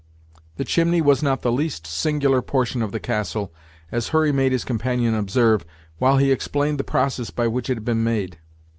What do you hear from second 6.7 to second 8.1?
the process by which it had been